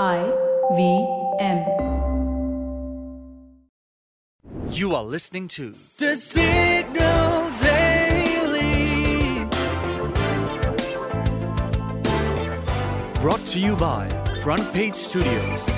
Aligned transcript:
I 0.00 0.32
V 0.74 1.06
M. 1.38 1.58
You 4.70 4.94
are 4.94 5.04
listening 5.04 5.48
to 5.48 5.74
The 5.98 6.16
Signal 6.16 7.50
Daily. 7.60 7.72
brought 13.20 13.44
to 13.46 13.60
you 13.60 13.76
by 13.76 14.08
Front 14.42 14.72
Page 14.72 14.94
Studios. 14.94 15.70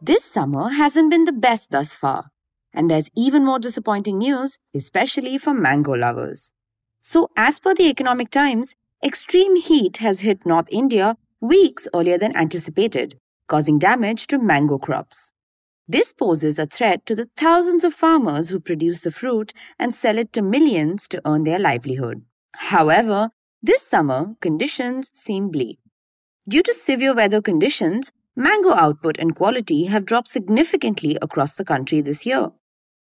This 0.00 0.24
summer 0.24 0.70
hasn't 0.70 1.10
been 1.10 1.26
the 1.26 1.32
best 1.32 1.70
thus 1.70 1.94
far, 1.94 2.30
and 2.72 2.90
there's 2.90 3.10
even 3.14 3.44
more 3.44 3.58
disappointing 3.58 4.18
news, 4.18 4.58
especially 4.74 5.36
for 5.36 5.52
mango 5.52 5.92
lovers. 5.92 6.54
So, 7.02 7.28
as 7.36 7.60
per 7.60 7.74
the 7.74 7.90
Economic 7.90 8.30
Times, 8.30 8.74
extreme 9.04 9.56
heat 9.56 9.98
has 9.98 10.20
hit 10.20 10.46
North 10.46 10.66
India 10.72 11.18
weeks 11.42 11.88
earlier 11.92 12.16
than 12.16 12.36
anticipated, 12.36 13.18
causing 13.48 13.78
damage 13.78 14.28
to 14.28 14.38
mango 14.38 14.78
crops. 14.78 15.32
This 15.88 16.12
poses 16.12 16.58
a 16.58 16.66
threat 16.66 17.04
to 17.06 17.16
the 17.16 17.28
thousands 17.36 17.82
of 17.82 17.92
farmers 17.92 18.48
who 18.48 18.60
produce 18.60 19.00
the 19.00 19.10
fruit 19.10 19.52
and 19.78 19.92
sell 19.92 20.16
it 20.16 20.32
to 20.34 20.40
millions 20.40 21.08
to 21.08 21.20
earn 21.26 21.42
their 21.42 21.58
livelihood. 21.58 22.22
However, 22.54 23.30
this 23.60 23.82
summer, 23.82 24.36
conditions 24.40 25.10
seem 25.12 25.50
bleak. 25.50 25.78
Due 26.48 26.62
to 26.62 26.72
severe 26.72 27.14
weather 27.14 27.42
conditions, 27.42 28.12
mango 28.36 28.72
output 28.72 29.18
and 29.18 29.34
quality 29.34 29.86
have 29.86 30.04
dropped 30.04 30.28
significantly 30.28 31.18
across 31.20 31.54
the 31.54 31.64
country 31.64 32.00
this 32.00 32.24
year. 32.24 32.52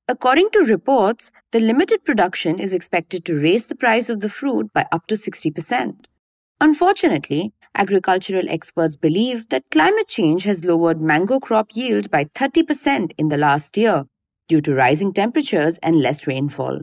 According 0.07 0.51
to 0.51 0.61
reports, 0.61 1.33
the 1.51 1.61
limited 1.61 2.05
production 2.05 2.61
is 2.61 2.73
expected 2.73 3.25
to 3.25 3.41
raise 3.41 3.67
the 3.67 3.77
price 3.77 4.09
of 4.09 4.21
the 4.21 4.29
fruit 4.29 4.73
by 4.73 4.87
up 4.93 5.07
to 5.09 5.17
60%. 5.17 6.07
Unfortunately, 6.61 7.53
agricultural 7.75 8.49
experts 8.49 8.97
believe 8.97 9.49
that 9.49 9.71
climate 9.71 10.09
change 10.09 10.45
has 10.45 10.65
lowered 10.65 11.01
mango 11.01 11.41
crop 11.41 11.71
yield 11.75 12.11
by 12.11 12.25
30% 12.25 13.13
in 13.17 13.29
the 13.29 13.39
last 13.39 13.77
year 13.77 14.07
due 14.49 14.61
to 14.61 14.75
rising 14.75 15.13
temperatures 15.13 15.79
and 15.83 16.01
less 16.01 16.27
rainfall. 16.27 16.81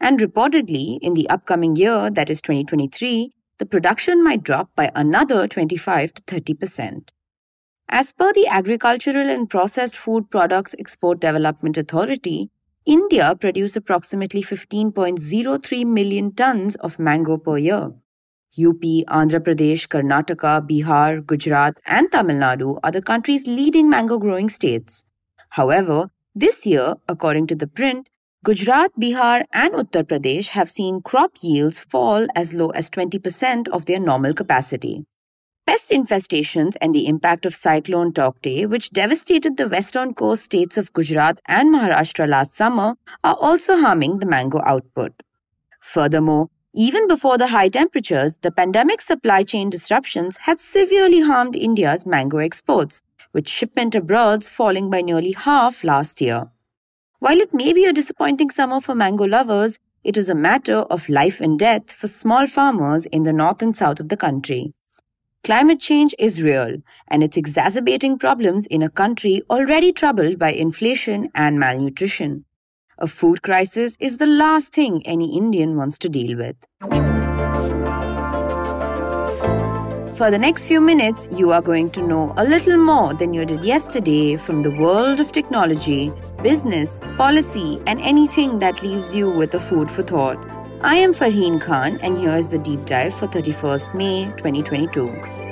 And 0.00 0.18
reportedly, 0.18 0.98
in 1.00 1.14
the 1.14 1.28
upcoming 1.28 1.76
year, 1.76 2.10
that 2.10 2.28
is 2.28 2.42
2023, 2.42 3.32
the 3.58 3.66
production 3.66 4.22
might 4.22 4.42
drop 4.42 4.70
by 4.74 4.90
another 4.94 5.46
25 5.46 6.14
to 6.14 6.22
30%. 6.22 7.10
As 7.88 8.12
per 8.12 8.32
the 8.32 8.46
Agricultural 8.48 9.28
and 9.28 9.48
Processed 9.48 9.96
Food 9.96 10.30
Products 10.30 10.74
Export 10.78 11.20
Development 11.20 11.76
Authority, 11.76 12.50
India 12.84 13.34
produced 13.38 13.76
approximately 13.76 14.42
15.03 14.42 15.86
million 15.86 16.34
tons 16.34 16.74
of 16.76 16.98
mango 16.98 17.38
per 17.38 17.56
year. 17.56 17.92
UP, 18.56 18.82
Andhra 19.08 19.40
Pradesh, 19.40 19.88
Karnataka, 19.88 20.66
Bihar, 20.68 21.26
Gujarat, 21.26 21.76
and 21.86 22.10
Tamil 22.12 22.36
Nadu 22.36 22.78
are 22.84 22.92
the 22.92 23.02
country's 23.02 23.46
leading 23.46 23.90
mango 23.90 24.18
growing 24.18 24.48
states. 24.48 25.04
However, 25.50 26.10
this 26.34 26.64
year, 26.64 26.94
according 27.08 27.48
to 27.48 27.56
the 27.56 27.66
print, 27.66 28.08
Gujarat, 28.44 28.92
Bihar, 29.00 29.44
and 29.52 29.72
Uttar 29.72 30.04
Pradesh 30.04 30.48
have 30.50 30.70
seen 30.70 31.00
crop 31.00 31.32
yields 31.42 31.80
fall 31.80 32.26
as 32.36 32.54
low 32.54 32.70
as 32.70 32.90
20% 32.90 33.68
of 33.68 33.86
their 33.86 33.98
normal 33.98 34.34
capacity. 34.34 35.04
Pest 35.66 35.90
infestations 35.90 36.74
and 36.80 36.94
the 36.94 37.06
impact 37.06 37.46
of 37.46 37.54
Cyclone 37.54 38.12
Taukte, 38.12 38.68
which 38.68 38.90
devastated 38.90 39.56
the 39.56 39.66
western 39.66 40.12
coast 40.12 40.42
states 40.42 40.76
of 40.76 40.92
Gujarat 40.92 41.40
and 41.46 41.74
Maharashtra 41.74 42.28
last 42.28 42.52
summer, 42.54 42.96
are 43.24 43.36
also 43.40 43.78
harming 43.78 44.18
the 44.18 44.26
mango 44.26 44.60
output. 44.64 45.12
Furthermore, 45.80 46.50
even 46.74 47.06
before 47.06 47.38
the 47.38 47.48
high 47.48 47.68
temperatures, 47.68 48.38
the 48.38 48.50
pandemic 48.50 49.00
supply 49.00 49.44
chain 49.44 49.70
disruptions 49.70 50.38
had 50.38 50.58
severely 50.58 51.20
harmed 51.20 51.54
India's 51.54 52.04
mango 52.04 52.38
exports, 52.38 53.00
with 53.32 53.48
shipment 53.48 53.94
abroad 53.94 54.44
falling 54.44 54.90
by 54.90 55.00
nearly 55.00 55.32
half 55.32 55.84
last 55.84 56.20
year. 56.20 56.50
While 57.20 57.38
it 57.38 57.54
may 57.54 57.72
be 57.72 57.84
a 57.84 57.92
disappointing 57.92 58.50
summer 58.50 58.80
for 58.80 58.94
mango 58.94 59.24
lovers, 59.24 59.78
it 60.02 60.16
is 60.16 60.28
a 60.28 60.34
matter 60.34 60.78
of 60.78 61.08
life 61.08 61.40
and 61.40 61.56
death 61.56 61.92
for 61.92 62.08
small 62.08 62.48
farmers 62.48 63.06
in 63.06 63.22
the 63.22 63.32
north 63.32 63.62
and 63.62 63.76
south 63.76 64.00
of 64.00 64.08
the 64.08 64.16
country. 64.16 64.74
Climate 65.44 65.78
change 65.78 66.14
is 66.18 66.42
real, 66.42 66.78
and 67.06 67.22
it's 67.22 67.36
exacerbating 67.36 68.18
problems 68.18 68.66
in 68.66 68.82
a 68.82 68.90
country 68.90 69.42
already 69.48 69.92
troubled 69.92 70.38
by 70.38 70.50
inflation 70.52 71.30
and 71.34 71.60
malnutrition. 71.60 72.44
A 73.04 73.06
food 73.06 73.42
crisis 73.42 73.98
is 74.00 74.16
the 74.16 74.26
last 74.26 74.72
thing 74.72 75.02
any 75.06 75.36
Indian 75.36 75.76
wants 75.76 75.98
to 75.98 76.08
deal 76.08 76.38
with. 76.38 76.56
For 80.16 80.30
the 80.30 80.38
next 80.38 80.64
few 80.64 80.80
minutes, 80.80 81.28
you 81.30 81.52
are 81.52 81.60
going 81.60 81.90
to 81.90 82.00
know 82.00 82.32
a 82.38 82.44
little 82.44 82.78
more 82.78 83.12
than 83.12 83.34
you 83.34 83.44
did 83.44 83.60
yesterday 83.60 84.36
from 84.36 84.62
the 84.62 84.74
world 84.78 85.20
of 85.20 85.32
technology, 85.32 86.10
business, 86.42 87.00
policy, 87.18 87.78
and 87.86 88.00
anything 88.00 88.58
that 88.60 88.82
leaves 88.82 89.14
you 89.14 89.30
with 89.30 89.52
a 89.52 89.60
food 89.60 89.90
for 89.90 90.02
thought. 90.02 90.38
I 90.80 90.94
am 90.94 91.12
Farheen 91.12 91.60
Khan, 91.60 91.98
and 92.00 92.16
here 92.16 92.34
is 92.34 92.48
the 92.48 92.56
deep 92.56 92.86
dive 92.86 93.14
for 93.14 93.26
31st 93.26 93.94
May 93.94 94.24
2022. 94.38 95.43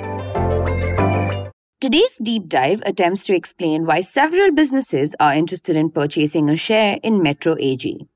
Today's 1.83 2.17
deep 2.23 2.47
dive 2.47 2.81
attempts 2.85 3.25
to 3.25 3.35
explain 3.35 3.85
why 3.85 3.99
several 3.99 4.53
businesses 4.53 5.17
are 5.19 5.33
interested 5.33 5.75
in 5.75 5.89
purchasing 5.89 6.49
a 6.49 6.55
share 6.55 6.97
in 7.03 7.21
Metro 7.21 7.57
AG. 7.59 8.07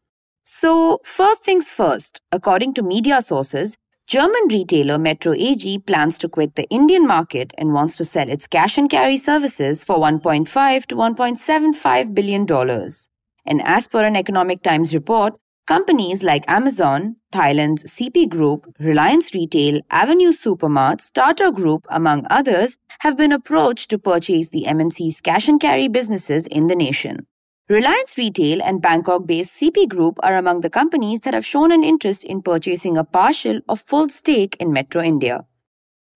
So, 0.46 1.00
first 1.04 1.44
things 1.44 1.74
first, 1.74 2.22
according 2.32 2.76
to 2.76 2.82
media 2.82 3.22
sources, 3.22 3.76
German 4.08 4.48
retailer 4.50 4.98
Metro 4.98 5.34
AG 5.34 5.80
plans 5.80 6.18
to 6.20 6.30
quit 6.30 6.56
the 6.56 6.64
Indian 6.70 7.06
market 7.06 7.52
and 7.58 7.74
wants 7.74 7.98
to 7.98 8.06
sell 8.06 8.30
its 8.30 8.48
cash 8.48 8.78
and 8.78 8.90
carry 8.90 9.18
services 9.18 9.84
for 9.84 9.98
1.5 9.98 10.86
to 10.86 10.96
1.75 10.96 12.14
billion 12.14 12.46
dollars. 12.46 13.10
And 13.46 13.62
as 13.66 13.86
per 13.86 14.06
an 14.06 14.16
Economic 14.16 14.64
Times 14.64 14.94
report, 14.94 15.34
companies 15.68 16.24
like 16.24 16.46
Amazon, 16.48 17.18
Thailand's 17.34 17.84
CP 17.92 18.30
Group, 18.30 18.74
Reliance 18.80 19.34
Retail, 19.34 19.82
Avenue 19.92 20.32
Supermarts, 20.32 21.12
Tata 21.12 21.52
Group, 21.52 21.86
among 21.90 22.26
others, 22.30 22.78
have 23.00 23.18
been 23.18 23.34
approached 23.34 23.90
to 23.90 24.00
purchase 24.00 24.50
the 24.50 24.64
MNC's 24.66 25.20
cash 25.20 25.50
and 25.50 25.60
carry 25.60 25.90
businesses 25.90 26.48
in 26.48 26.68
the 26.68 26.76
nation. 26.76 27.28
Reliance 27.68 28.18
Retail 28.18 28.62
and 28.64 28.82
Bangkok 28.82 29.28
based 29.28 29.60
CP 29.60 29.90
Group 29.90 30.18
are 30.24 30.38
among 30.38 30.62
the 30.62 30.70
companies 30.70 31.20
that 31.22 31.34
have 31.34 31.46
shown 31.46 31.74
an 31.74 31.84
interest 31.84 32.24
in 32.24 32.42
purchasing 32.42 32.96
a 32.96 33.04
partial 33.04 33.60
or 33.68 33.76
full 33.76 34.08
stake 34.08 34.56
in 34.62 34.72
Metro 34.72 35.04
India. 35.04 35.46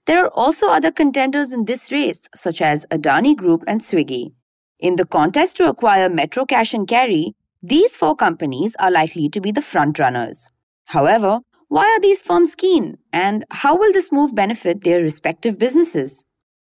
There 0.05 0.23
are 0.23 0.31
also 0.33 0.67
other 0.67 0.91
contenders 0.91 1.51
in 1.51 1.65
this 1.65 1.91
race, 1.91 2.29
such 2.33 2.61
as 2.61 2.85
Adani 2.89 3.35
Group 3.35 3.65
and 3.67 3.81
Swiggy. 3.81 4.31
In 4.79 4.95
the 4.95 5.05
contest 5.05 5.57
to 5.57 5.67
acquire 5.67 6.09
Metro 6.09 6.45
Cash 6.45 6.73
and 6.73 6.87
Carry, 6.87 7.35
these 7.63 7.95
four 7.95 8.15
companies 8.15 8.75
are 8.79 8.89
likely 8.89 9.29
to 9.29 9.39
be 9.39 9.51
the 9.51 9.61
front 9.61 9.99
runners. 9.99 10.49
However, 10.85 11.41
why 11.67 11.85
are 11.85 11.99
these 11.99 12.23
firms 12.23 12.55
keen, 12.55 12.97
and 13.13 13.45
how 13.51 13.77
will 13.77 13.93
this 13.93 14.11
move 14.11 14.33
benefit 14.33 14.83
their 14.83 15.01
respective 15.01 15.59
businesses? 15.59 16.25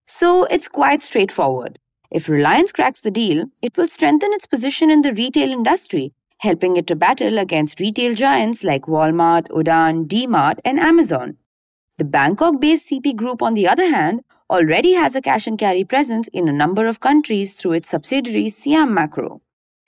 So 0.07 0.45
it's 0.45 0.69
quite 0.69 1.03
straightforward. 1.03 1.81
If 2.13 2.29
Reliance 2.29 2.71
cracks 2.71 3.01
the 3.01 3.11
deal, 3.11 3.47
it 3.61 3.77
will 3.77 3.89
strengthen 3.89 4.33
its 4.33 4.47
position 4.47 4.89
in 4.93 5.03
the 5.03 5.13
retail 5.13 5.51
industry, 5.51 6.13
helping 6.39 6.77
it 6.77 6.87
to 6.87 6.95
battle 6.95 7.39
against 7.39 7.81
retail 7.81 8.15
giants 8.15 8.63
like 8.63 8.83
Walmart, 8.83 9.49
Udaan, 9.49 10.07
D-Mart, 10.07 10.61
and 10.65 10.79
Amazon. 10.79 11.37
The 11.99 12.05
Bangkok 12.05 12.61
based 12.61 12.91
CP 12.91 13.17
Group, 13.17 13.43
on 13.43 13.55
the 13.55 13.67
other 13.67 13.91
hand, 13.91 14.23
already 14.49 14.93
has 14.93 15.17
a 15.17 15.21
cash 15.21 15.49
and 15.49 15.59
carry 15.59 15.83
presence 15.83 16.29
in 16.29 16.47
a 16.47 16.53
number 16.53 16.87
of 16.87 17.01
countries 17.01 17.55
through 17.55 17.73
its 17.73 17.89
subsidiary 17.89 18.49
Siam 18.51 18.95
Makro. 18.95 19.41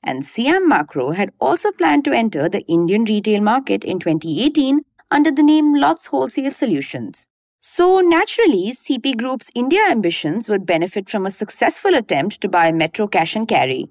And 0.02 0.24
Siam 0.24 0.70
Makro 0.70 1.14
had 1.14 1.32
also 1.40 1.72
planned 1.72 2.04
to 2.04 2.12
enter 2.12 2.48
the 2.48 2.64
Indian 2.66 3.04
retail 3.04 3.40
market 3.40 3.84
in 3.84 3.98
2018 3.98 4.80
under 5.10 5.30
the 5.30 5.42
name 5.42 5.74
Lots 5.74 6.06
Wholesale 6.06 6.50
Solutions. 6.50 7.28
So, 7.60 8.00
naturally, 8.00 8.72
CP 8.72 9.16
Group's 9.16 9.50
India 9.54 9.82
ambitions 9.90 10.48
would 10.48 10.64
benefit 10.64 11.08
from 11.08 11.26
a 11.26 11.30
successful 11.30 11.94
attempt 11.94 12.40
to 12.40 12.48
buy 12.48 12.70
Metro 12.70 13.08
Cash 13.08 13.34
and 13.34 13.48
Carry. 13.48 13.90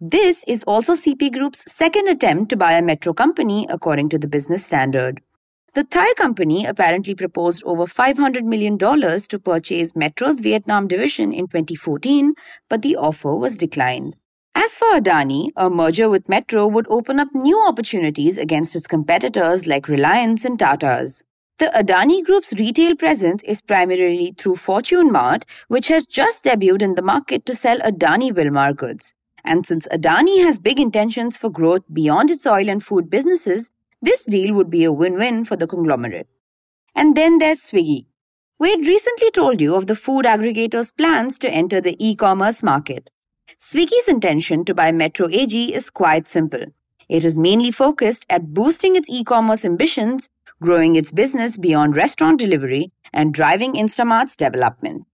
This 0.00 0.42
is 0.48 0.64
also 0.64 0.94
CP 0.94 1.32
Group's 1.32 1.70
second 1.70 2.08
attempt 2.08 2.48
to 2.50 2.56
buy 2.56 2.72
a 2.72 2.82
metro 2.82 3.12
company, 3.12 3.68
according 3.70 4.08
to 4.08 4.18
the 4.18 4.26
Business 4.26 4.64
Standard. 4.64 5.20
The 5.74 5.84
Thai 5.84 6.12
company 6.14 6.66
apparently 6.66 7.14
proposed 7.14 7.62
over 7.64 7.84
$500 7.84 8.42
million 8.42 8.76
to 8.76 9.38
purchase 9.38 9.94
Metro's 9.94 10.40
Vietnam 10.40 10.88
division 10.88 11.32
in 11.32 11.46
2014, 11.46 12.34
but 12.68 12.82
the 12.82 12.96
offer 12.96 13.36
was 13.36 13.56
declined. 13.56 14.16
As 14.64 14.76
for 14.76 14.92
Adani, 14.92 15.50
a 15.56 15.68
merger 15.68 16.08
with 16.08 16.28
Metro 16.28 16.68
would 16.68 16.86
open 16.88 17.18
up 17.18 17.34
new 17.34 17.60
opportunities 17.66 18.38
against 18.38 18.76
its 18.76 18.86
competitors 18.86 19.66
like 19.66 19.88
Reliance 19.88 20.44
and 20.44 20.56
Tata's. 20.56 21.24
The 21.58 21.72
Adani 21.74 22.24
Group's 22.24 22.52
retail 22.52 22.94
presence 22.94 23.42
is 23.42 23.60
primarily 23.60 24.36
through 24.38 24.54
Fortune 24.54 25.10
Mart, 25.10 25.44
which 25.66 25.88
has 25.88 26.06
just 26.06 26.44
debuted 26.44 26.80
in 26.80 26.94
the 26.94 27.02
market 27.02 27.44
to 27.46 27.56
sell 27.56 27.80
Adani 27.80 28.30
Wilmar 28.30 28.76
goods. 28.76 29.14
And 29.44 29.66
since 29.66 29.88
Adani 29.88 30.44
has 30.44 30.60
big 30.60 30.78
intentions 30.78 31.36
for 31.36 31.50
growth 31.50 31.82
beyond 31.92 32.30
its 32.30 32.46
oil 32.46 32.68
and 32.68 32.80
food 32.80 33.10
businesses, 33.10 33.72
this 34.00 34.24
deal 34.26 34.54
would 34.54 34.70
be 34.70 34.84
a 34.84 34.92
win 34.92 35.14
win 35.14 35.44
for 35.44 35.56
the 35.56 35.66
conglomerate. 35.66 36.28
And 36.94 37.16
then 37.16 37.38
there's 37.38 37.62
Swiggy. 37.62 38.06
We 38.60 38.70
had 38.70 38.86
recently 38.86 39.32
told 39.32 39.60
you 39.60 39.74
of 39.74 39.88
the 39.88 39.96
food 39.96 40.24
aggregator's 40.24 40.92
plans 40.92 41.36
to 41.40 41.50
enter 41.50 41.80
the 41.80 41.96
e 41.98 42.14
commerce 42.14 42.62
market. 42.62 43.10
Swiggy's 43.58 44.08
intention 44.08 44.64
to 44.64 44.74
buy 44.74 44.92
Metro 44.92 45.28
AG 45.28 45.74
is 45.74 45.90
quite 45.90 46.28
simple. 46.28 46.64
It 47.08 47.24
is 47.24 47.38
mainly 47.38 47.70
focused 47.70 48.26
at 48.30 48.54
boosting 48.54 48.96
its 48.96 49.08
e 49.10 49.24
commerce 49.24 49.64
ambitions, 49.64 50.30
growing 50.60 50.96
its 50.96 51.12
business 51.12 51.56
beyond 51.56 51.96
restaurant 51.96 52.38
delivery, 52.38 52.92
and 53.12 53.34
driving 53.34 53.74
Instamart's 53.74 54.36
development. 54.36 55.06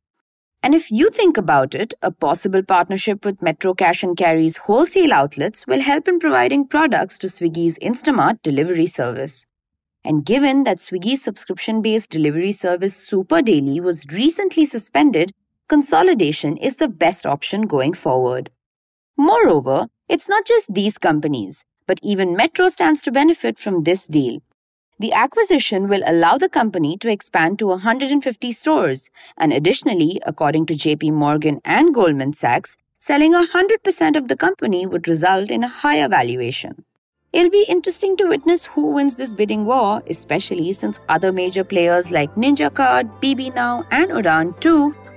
And 0.63 0.75
if 0.75 0.91
you 0.91 1.11
think 1.11 1.37
about 1.37 1.75
it, 1.75 1.95
a 2.03 2.11
possible 2.11 2.63
partnership 2.63 3.25
with 3.25 3.43
Metro 3.43 3.75
Cash 3.75 4.03
and 4.03 4.17
Carry's 4.17 4.57
wholesale 4.57 5.13
outlets 5.13 5.67
will 5.67 5.81
help 5.81 6.09
in 6.09 6.19
providing 6.19 6.67
products 6.67 7.17
to 7.19 7.29
Swiggy's 7.29 7.79
Instamart 7.79 8.43
delivery 8.43 8.87
service. 8.87 9.47
And 10.05 10.25
given 10.25 10.65
that 10.65 10.79
Swiggy's 10.79 11.23
subscription 11.23 11.81
based 11.81 12.11
delivery 12.11 12.53
service 12.53 13.09
Supr 13.09 13.45
Daily 13.45 13.81
was 13.81 14.07
recently 14.13 14.65
suspended, 14.65 15.33
consolidation 15.69 16.57
is 16.57 16.77
the 16.77 16.89
best 16.89 17.27
option 17.27 17.63
going 17.63 17.93
forward. 17.93 18.51
Moreover, 19.17 19.89
it's 20.09 20.29
not 20.29 20.47
just 20.47 20.73
these 20.73 20.97
companies, 20.97 21.65
but 21.87 22.01
even 22.03 22.37
Metro 22.37 22.69
stands 22.69 23.03
to 23.03 23.13
benefit 23.13 23.59
from 23.59 23.83
this 23.83 24.07
deal. 24.07 24.41
The 24.99 25.13
acquisition 25.13 25.87
will 25.87 26.03
allow 26.07 26.39
the 26.39 26.49
company 26.49 26.97
to 26.99 27.11
expand 27.11 27.59
to 27.61 27.67
150 27.67 28.51
stores, 28.53 29.11
and 29.37 29.53
additionally, 29.53 30.21
according 30.27 30.67
to 30.67 30.75
JP 30.75 31.13
Morgan 31.13 31.61
and 31.65 31.95
Goldman 31.95 32.33
Sachs, 32.33 32.77
selling 32.99 33.33
100% 33.33 34.17
of 34.17 34.29
the 34.29 34.37
company 34.37 34.87
would 34.87 35.07
result 35.07 35.51
in 35.51 35.63
a 35.63 35.69
higher 35.69 36.09
valuation. 36.09 36.85
It'll 37.33 37.51
be 37.51 37.67
interesting 37.69 38.17
to 38.17 38.27
witness 38.27 38.67
who 38.67 38.93
wins 38.93 39.17
this 39.17 39.35
bidding 39.35 39.67
war, 39.67 40.03
especially 40.09 40.73
since 40.73 40.99
other 41.09 41.31
major 41.31 41.63
players 41.63 42.11
like 42.11 42.35
Ninjacart, 42.35 43.21
BB 43.21 43.55
Now, 43.55 43.87
and 43.91 44.11
Udaan 44.11 44.59
too 44.61 44.95